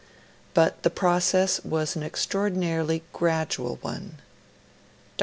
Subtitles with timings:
[0.55, 4.15] But the process was an extraordinarily gradual one.
[4.17, 4.19] Dr.